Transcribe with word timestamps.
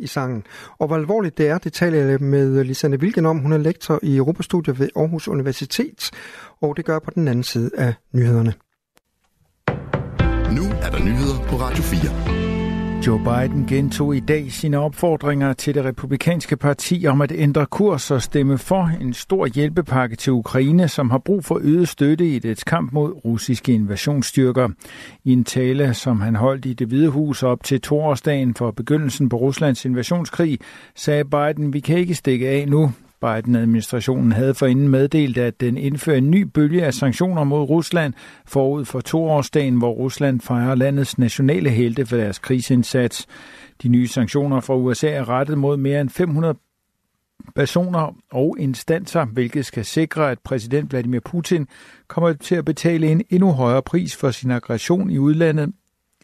i 0.00 0.06
sangen. 0.06 0.44
Og 0.78 0.86
hvor 0.86 0.96
alvorligt 0.96 1.38
det 1.38 1.48
er, 1.48 1.58
det 1.58 1.72
taler 1.72 1.98
jeg 1.98 2.20
med 2.20 2.64
Lisanne 2.64 3.00
Wilken 3.00 3.26
om. 3.26 3.38
Hun 3.38 3.52
er 3.52 3.58
lektor 3.58 4.00
i 4.02 4.16
Europastudier 4.16 4.74
ved 4.74 4.88
Aarhus 4.96 5.28
Universitet, 5.28 6.10
og 6.60 6.76
det 6.76 6.84
gør 6.84 6.98
på 6.98 7.10
den 7.10 7.28
anden 7.28 7.44
side 7.44 7.70
af 7.78 7.94
nyhederne. 8.12 8.54
Nu 10.56 10.62
er 10.82 10.90
der 10.90 11.04
nyheder 11.04 11.46
på 11.48 11.56
Radio 11.56 11.82
4. 11.82 12.49
Joe 13.06 13.18
Biden 13.18 13.66
gentog 13.66 14.16
i 14.16 14.20
dag 14.20 14.52
sine 14.52 14.78
opfordringer 14.78 15.52
til 15.52 15.74
det 15.74 15.84
republikanske 15.84 16.56
parti 16.56 17.06
om 17.06 17.20
at 17.20 17.32
ændre 17.32 17.66
kurs 17.66 18.10
og 18.10 18.22
stemme 18.22 18.58
for 18.58 18.90
en 19.00 19.14
stor 19.14 19.46
hjælpepakke 19.46 20.16
til 20.16 20.32
Ukraine, 20.32 20.88
som 20.88 21.10
har 21.10 21.18
brug 21.18 21.44
for 21.44 21.60
øget 21.62 21.88
støtte 21.88 22.28
i 22.28 22.38
dets 22.38 22.64
kamp 22.64 22.92
mod 22.92 23.24
russiske 23.24 23.72
invasionsstyrker. 23.72 24.68
I 25.24 25.32
en 25.32 25.44
tale, 25.44 25.94
som 25.94 26.20
han 26.20 26.36
holdt 26.36 26.66
i 26.66 26.72
det 26.72 26.86
hvide 26.88 27.08
hus 27.08 27.42
op 27.42 27.64
til 27.64 27.80
toårsdagen 27.80 28.54
for 28.54 28.70
begyndelsen 28.70 29.28
på 29.28 29.36
Ruslands 29.36 29.84
invasionskrig, 29.84 30.58
sagde 30.96 31.24
Biden, 31.24 31.72
vi 31.72 31.80
kan 31.80 31.98
ikke 31.98 32.14
stikke 32.14 32.48
af 32.48 32.68
nu. 32.68 32.92
Biden-administrationen 33.20 34.32
havde 34.32 34.54
forinden 34.54 34.88
meddelt, 34.88 35.38
at 35.38 35.60
den 35.60 35.76
indfører 35.76 36.16
en 36.16 36.30
ny 36.30 36.42
bølge 36.42 36.84
af 36.84 36.94
sanktioner 36.94 37.44
mod 37.44 37.62
Rusland 37.62 38.14
forud 38.46 38.84
for 38.84 39.00
toårsdagen, 39.00 39.78
hvor 39.78 39.90
Rusland 39.92 40.40
fejrer 40.40 40.74
landets 40.74 41.18
nationale 41.18 41.70
helte 41.70 42.06
for 42.06 42.16
deres 42.16 42.38
krigsindsats. 42.38 43.26
De 43.82 43.88
nye 43.88 44.08
sanktioner 44.08 44.60
fra 44.60 44.76
USA 44.76 45.08
er 45.10 45.28
rettet 45.28 45.58
mod 45.58 45.76
mere 45.76 46.00
end 46.00 46.10
500 46.10 46.54
personer 47.54 48.16
og 48.32 48.56
instanser, 48.58 49.24
hvilket 49.24 49.66
skal 49.66 49.84
sikre, 49.84 50.30
at 50.30 50.38
præsident 50.38 50.92
Vladimir 50.92 51.20
Putin 51.20 51.66
kommer 52.08 52.32
til 52.32 52.54
at 52.54 52.64
betale 52.64 53.06
en 53.06 53.22
endnu 53.30 53.52
højere 53.52 53.82
pris 53.82 54.16
for 54.16 54.30
sin 54.30 54.50
aggression 54.50 55.10
i 55.10 55.18
udlandet 55.18 55.72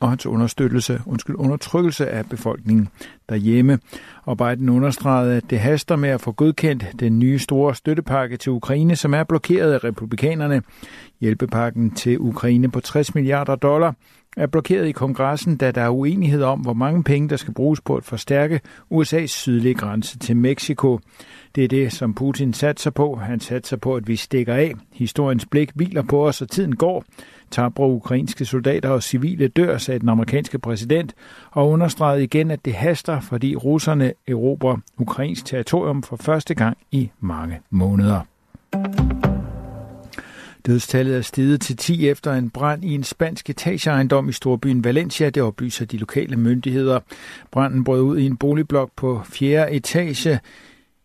og 0.00 0.09
hans 0.09 0.27
understøttelse, 0.27 1.02
undskyld, 1.06 1.36
undertrykkelse 1.36 2.10
af 2.10 2.28
befolkningen 2.28 2.88
derhjemme. 3.28 3.78
Og 4.24 4.38
Biden 4.38 4.68
understregede, 4.68 5.37
at 5.37 5.50
det 5.50 5.60
haster 5.60 5.96
med 5.96 6.09
at 6.09 6.20
få 6.20 6.32
godkendt 6.32 6.84
den 7.00 7.18
nye 7.18 7.38
store 7.38 7.74
støttepakke 7.74 8.37
til 8.37 8.52
Ukraine, 8.52 8.96
som 8.96 9.15
er 9.15 9.24
blokeret 9.24 9.73
af 9.73 9.85
republikanerne. 9.85 10.62
Hjælpepakken 11.20 11.90
til 11.90 12.20
Ukraine 12.20 12.70
på 12.70 12.80
60 12.80 13.15
milliarder 13.15 13.57
dollar 13.57 13.95
er 14.37 14.46
blokeret 14.46 14.87
i 14.87 14.92
kongressen, 14.92 15.56
da 15.56 15.70
der 15.70 15.80
er 15.80 15.88
uenighed 15.88 16.42
om, 16.42 16.60
hvor 16.60 16.73
mange 16.73 17.02
penge, 17.02 17.29
der 17.29 17.37
skal 17.37 17.54
bruges 17.54 17.80
på 17.80 17.96
at 17.96 18.04
forstærke 18.04 18.60
USA's 18.95 19.26
sydlige 19.26 19.74
grænse 19.74 20.18
til 20.18 20.37
Mexico. 20.37 21.01
Det 21.54 21.65
er 21.65 21.68
det, 21.68 21.92
som 21.92 22.15
Putin 22.15 22.52
satser 22.52 22.90
på. 22.90 23.14
Han 23.14 23.40
satser 23.40 23.76
på, 23.76 23.95
at 23.95 24.09
vi 24.09 24.16
stikker 24.16 24.54
af. 24.54 24.74
Historiens 24.92 25.46
blik 25.46 25.70
hviler 25.74 26.02
på 26.02 26.26
os, 26.26 26.42
og 26.42 26.48
tiden 26.48 26.76
går. 26.76 27.04
Tabre 27.51 27.87
ukrainske 27.87 28.45
soldater 28.45 28.88
og 28.88 29.02
civile 29.02 29.48
dør, 29.48 29.79
sagde 29.79 30.01
den 30.01 30.09
amerikanske 30.09 30.59
præsident, 30.59 31.14
og 31.51 31.68
understregede 31.68 32.24
igen, 32.24 32.51
at 32.51 32.64
det 32.64 32.74
haster, 32.74 33.20
fordi 33.20 33.57
russerne 33.57 34.12
erobrer 34.29 34.76
ukrainsk 34.98 35.45
territorium 35.45 36.02
for 36.02 36.16
første 36.16 36.54
gang 36.54 36.76
i 36.90 37.10
mange 37.20 37.60
måneder. 37.70 38.20
Dødstallet 40.66 41.16
er 41.16 41.20
steget 41.20 41.60
til 41.60 41.76
10 41.76 42.09
efter 42.09 42.32
en 42.32 42.50
brand 42.50 42.84
i 42.84 42.95
en 42.95 43.04
spansk 43.04 43.50
etageejendom 43.50 44.28
i 44.28 44.32
storbyen 44.32 44.84
Valencia, 44.84 45.30
det 45.30 45.42
oplyser 45.42 45.84
de 45.84 45.96
lokale 45.96 46.36
myndigheder. 46.36 47.00
Branden 47.52 47.84
brød 47.84 48.00
ud 48.00 48.18
i 48.18 48.26
en 48.26 48.36
boligblok 48.36 48.90
på 48.96 49.23
4. 49.24 49.73
etage 49.73 50.40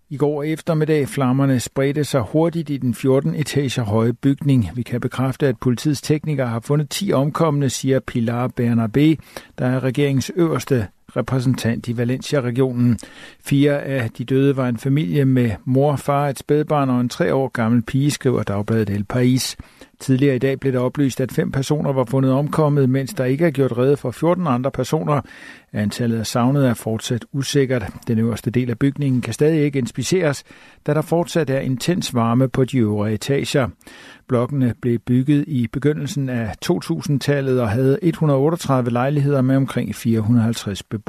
i 0.09 0.17
går 0.17 0.43
eftermiddag 0.43 1.07
flammerne 1.07 1.59
spredte 1.59 2.03
sig 2.03 2.21
hurtigt 2.21 2.69
i 2.69 2.77
den 2.77 2.93
14 2.93 3.35
etager 3.35 3.83
høje 3.83 4.13
bygning. 4.13 4.69
Vi 4.73 4.81
kan 4.81 5.01
bekræfte, 5.01 5.47
at 5.47 5.59
politiets 5.59 6.01
teknikere 6.01 6.47
har 6.47 6.59
fundet 6.59 6.89
10 6.89 7.13
omkomne, 7.13 7.69
siger 7.69 7.99
Pilar 7.99 8.47
Bernabé, 8.47 9.15
der 9.57 9.65
er 9.65 9.83
regeringens 9.83 10.31
øverste 10.35 10.87
repræsentant 11.17 11.87
i 11.87 11.97
Valencia-regionen. 11.97 12.99
Fire 13.45 13.81
af 13.81 14.09
de 14.09 14.23
døde 14.23 14.57
var 14.57 14.67
en 14.67 14.77
familie 14.77 15.25
med 15.25 15.51
mor, 15.65 15.95
far, 15.95 16.27
et 16.27 16.39
spædbarn 16.39 16.89
og 16.89 17.01
en 17.01 17.09
tre 17.09 17.33
år 17.33 17.47
gammel 17.47 17.81
pige, 17.81 18.11
skriver 18.11 18.43
Dagbladet 18.43 18.89
El 18.89 19.05
País. 19.13 19.55
Tidligere 20.01 20.35
i 20.35 20.39
dag 20.39 20.59
blev 20.59 20.73
det 20.73 20.81
oplyst, 20.81 21.21
at 21.21 21.31
fem 21.31 21.51
personer 21.51 21.93
var 21.93 22.03
fundet 22.03 22.31
omkommet, 22.31 22.89
mens 22.89 23.13
der 23.13 23.25
ikke 23.25 23.45
er 23.45 23.51
gjort 23.51 23.77
redde 23.77 23.97
for 23.97 24.11
14 24.11 24.47
andre 24.47 24.71
personer. 24.71 25.21
Antallet 25.73 26.19
af 26.19 26.27
savnede 26.27 26.69
er 26.69 26.73
fortsat 26.73 27.25
usikkert. 27.31 27.85
Den 28.07 28.19
øverste 28.19 28.51
del 28.51 28.69
af 28.69 28.79
bygningen 28.79 29.21
kan 29.21 29.33
stadig 29.33 29.63
ikke 29.63 29.79
inspiceres, 29.79 30.43
da 30.87 30.93
der 30.93 31.01
fortsat 31.01 31.49
er 31.49 31.59
intens 31.59 32.13
varme 32.13 32.49
på 32.49 32.65
de 32.65 32.77
øvre 32.77 33.13
etager. 33.13 33.67
Blokkene 34.27 34.73
blev 34.81 34.99
bygget 34.99 35.45
i 35.47 35.67
begyndelsen 35.67 36.29
af 36.29 36.55
2000-tallet 36.65 37.61
og 37.61 37.69
havde 37.69 37.99
138 38.01 38.91
lejligheder 38.91 39.41
med 39.41 39.55
omkring 39.55 39.95
450 39.95 40.83
beboere. 40.83 41.00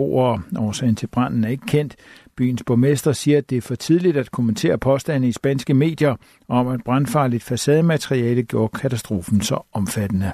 Årsagen 0.59 0.97
til 0.97 1.07
branden 1.07 1.45
er 1.45 1.49
ikke 1.49 1.67
kendt. 1.67 1.97
Byens 2.37 2.63
borgmester 2.67 3.13
siger, 3.13 3.39
at 3.39 3.51
det 3.51 3.59
er 3.59 3.63
for 3.63 3.75
tidligt 3.75 4.17
at 4.17 4.31
kommentere 4.31 4.79
påstande 4.79 5.29
i 5.29 5.33
spanske 5.33 5.75
medier 5.75 6.17
om, 6.49 6.69
at 6.69 6.81
brandfarligt 6.85 7.43
facademateriale 7.43 8.43
gjorde 8.43 8.79
katastrofen 8.79 9.41
så 9.41 9.59
omfattende. 9.73 10.33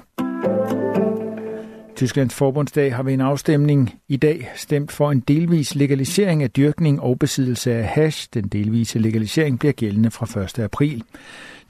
Tysklands 1.99 2.33
forbundsdag 2.33 2.95
har 2.95 3.03
ved 3.03 3.13
en 3.13 3.21
afstemning 3.21 3.99
i 4.07 4.17
dag 4.17 4.51
stemt 4.55 4.91
for 4.91 5.11
en 5.11 5.19
delvis 5.19 5.75
legalisering 5.75 6.43
af 6.43 6.51
dyrkning 6.51 7.01
og 7.01 7.19
besiddelse 7.19 7.73
af 7.73 7.83
hash. 7.83 8.29
Den 8.33 8.47
delvise 8.47 8.99
legalisering 8.99 9.59
bliver 9.59 9.71
gældende 9.71 10.11
fra 10.11 10.41
1. 10.41 10.59
april. 10.59 11.03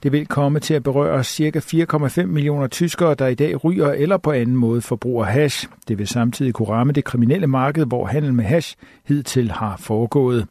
Det 0.03 0.11
vil 0.11 0.25
komme 0.25 0.59
til 0.59 0.73
at 0.73 0.83
berøre 0.83 1.23
ca. 1.23 1.59
4,5 1.59 2.25
millioner 2.25 2.67
tyskere, 2.67 3.13
der 3.13 3.27
i 3.27 3.35
dag 3.35 3.63
ryger 3.63 3.91
eller 3.91 4.17
på 4.17 4.31
anden 4.31 4.55
måde 4.55 4.81
forbruger 4.81 5.25
hash. 5.25 5.67
Det 5.87 5.97
vil 5.97 6.07
samtidig 6.07 6.53
kunne 6.53 6.67
ramme 6.69 6.93
det 6.93 7.03
kriminelle 7.03 7.47
marked, 7.47 7.85
hvor 7.85 8.05
handel 8.05 8.33
med 8.33 8.43
hash 8.43 8.75
hidtil 9.05 9.51
har 9.51 9.77
foregået. 9.77 10.47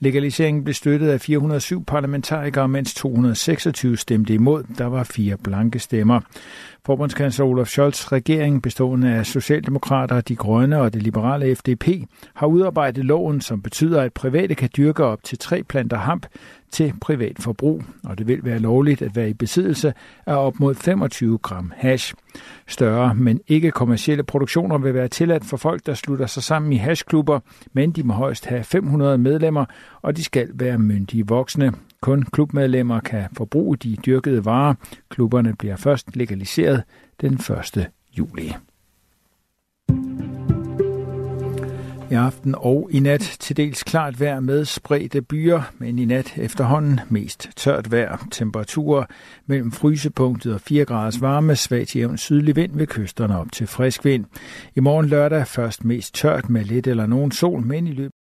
Legaliseringen 0.00 0.64
blev 0.64 0.74
støttet 0.74 1.08
af 1.08 1.20
407 1.20 1.84
parlamentarikere, 1.84 2.68
mens 2.68 2.94
226 2.94 3.96
stemte 3.96 4.34
imod. 4.34 4.64
Der 4.78 4.86
var 4.86 5.04
fire 5.04 5.36
blanke 5.36 5.78
stemmer. 5.78 6.20
Forbundskansler 6.86 7.46
Olaf 7.46 7.66
Scholz 7.66 8.12
regering 8.12 8.62
bestående 8.62 9.10
af 9.10 9.26
Socialdemokrater, 9.26 10.20
De 10.20 10.36
Grønne 10.36 10.80
og 10.80 10.94
det 10.94 11.02
liberale 11.02 11.54
FDP 11.54 11.88
har 12.34 12.46
udarbejdet 12.46 13.04
loven, 13.04 13.40
som 13.40 13.62
betyder, 13.62 14.02
at 14.02 14.12
private 14.12 14.54
kan 14.54 14.70
dyrke 14.76 15.04
op 15.04 15.24
til 15.24 15.38
tre 15.38 15.62
planter 15.62 15.96
hamp 15.96 16.26
til 16.70 16.92
privat 17.00 17.36
forbrug, 17.40 17.82
og 18.04 18.18
det 18.18 18.26
vil 18.26 18.44
være 18.44 18.58
lovligt 18.58 19.02
at 19.02 19.16
være 19.16 19.30
i 19.30 19.34
besiddelse 19.34 19.92
af 20.26 20.46
op 20.46 20.60
mod 20.60 20.74
25 20.74 21.38
gram 21.38 21.72
hash. 21.76 22.14
Større, 22.66 23.14
men 23.14 23.40
ikke 23.48 23.70
kommercielle 23.70 24.22
produktioner 24.22 24.78
vil 24.78 24.94
være 24.94 25.08
tilladt 25.08 25.44
for 25.44 25.56
folk, 25.56 25.86
der 25.86 25.94
slutter 25.94 26.26
sig 26.26 26.42
sammen 26.42 26.72
i 26.72 26.76
hashklubber, 26.76 27.40
men 27.72 27.92
de 27.92 28.02
må 28.02 28.12
højst 28.14 28.46
have 28.46 28.64
500 28.64 29.18
medlemmer, 29.18 29.64
og 30.02 30.16
de 30.16 30.24
skal 30.24 30.48
være 30.54 30.78
myndige 30.78 31.26
voksne. 31.26 31.72
Kun 32.00 32.22
klubmedlemmer 32.22 33.00
kan 33.00 33.24
forbruge 33.36 33.76
de 33.76 33.96
dyrkede 34.06 34.44
varer. 34.44 34.74
Klubberne 35.08 35.54
bliver 35.58 35.76
først 35.76 36.16
legaliseret 36.16 36.82
den 37.20 37.34
1. 37.34 37.88
juli. 38.18 38.54
I 42.10 42.14
aften 42.14 42.54
og 42.58 42.88
i 42.92 43.00
nat 43.00 43.20
til 43.20 43.56
dels 43.56 43.82
klart 43.82 44.20
vejr 44.20 44.40
med 44.40 44.64
spredte 44.64 45.22
byer, 45.22 45.62
men 45.78 45.98
i 45.98 46.04
nat 46.04 46.32
efterhånden 46.36 47.00
mest 47.08 47.48
tørt 47.56 47.92
vejr. 47.92 48.26
Temperaturer 48.30 49.04
mellem 49.46 49.72
frysepunktet 49.72 50.54
og 50.54 50.60
4 50.60 50.84
graders 50.84 51.20
varme, 51.20 51.56
svagt 51.56 51.96
jævn 51.96 52.18
sydlig 52.18 52.56
vind 52.56 52.72
ved 52.74 52.86
kysterne 52.86 53.38
op 53.38 53.52
til 53.52 53.66
frisk 53.66 54.04
vind. 54.04 54.24
I 54.76 54.80
morgen 54.80 55.06
lørdag 55.06 55.46
først 55.46 55.84
mest 55.84 56.14
tørt 56.14 56.50
med 56.50 56.64
lidt 56.64 56.86
eller 56.86 57.06
nogen 57.06 57.30
sol, 57.30 57.60
men 57.60 57.86
i 57.86 57.92
løbet 57.92 58.14